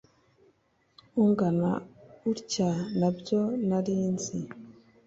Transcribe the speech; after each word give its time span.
ungana 1.21 1.71
utya 2.31 2.71
nabyo 2.99 3.41
narinzi 3.67 4.37